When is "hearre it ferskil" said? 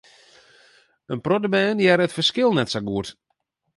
1.83-2.51